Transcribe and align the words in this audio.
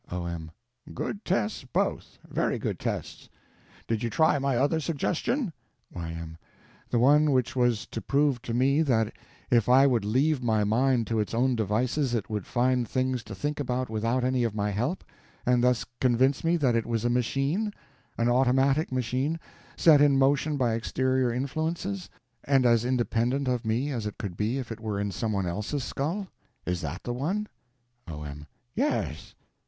O.M. 0.09 0.49
Good 0.95 1.23
tests, 1.23 1.63
both; 1.63 2.17
very 2.27 2.57
good 2.57 2.79
tests. 2.79 3.29
Did 3.87 4.01
you 4.01 4.09
try 4.09 4.39
my 4.39 4.57
other 4.57 4.79
suggestion? 4.79 5.53
Y.M. 5.93 6.39
The 6.89 6.97
one 6.97 7.29
which 7.31 7.55
was 7.55 7.85
to 7.91 8.01
prove 8.01 8.41
to 8.41 8.53
me 8.55 8.81
that 8.81 9.13
if 9.51 9.69
I 9.69 9.85
would 9.85 10.03
leave 10.03 10.41
my 10.41 10.63
mind 10.63 11.05
to 11.05 11.19
its 11.19 11.35
own 11.35 11.55
devices 11.55 12.15
it 12.15 12.31
would 12.31 12.47
find 12.47 12.87
things 12.87 13.23
to 13.25 13.35
think 13.35 13.59
about 13.59 13.91
without 13.91 14.23
any 14.23 14.43
of 14.43 14.55
my 14.55 14.71
help, 14.71 15.03
and 15.45 15.63
thus 15.63 15.85
convince 15.99 16.43
me 16.43 16.57
that 16.57 16.75
it 16.75 16.87
was 16.87 17.05
a 17.05 17.07
machine, 17.11 17.71
an 18.17 18.27
automatic 18.27 18.91
machine, 18.91 19.39
set 19.77 20.01
in 20.01 20.17
motion 20.17 20.57
by 20.57 20.73
exterior 20.73 21.31
influences, 21.31 22.09
and 22.43 22.65
as 22.65 22.85
independent 22.85 23.47
of 23.47 23.65
me 23.65 23.91
as 23.91 24.07
it 24.07 24.17
could 24.17 24.35
be 24.35 24.57
if 24.57 24.71
it 24.71 24.79
were 24.79 24.99
in 24.99 25.11
some 25.11 25.31
one 25.31 25.45
else's 25.45 25.83
skull. 25.83 26.27
Is 26.65 26.81
that 26.81 27.03
the 27.03 27.13
one? 27.13 27.47
O.M. 28.07 28.47
Yes. 28.73 29.35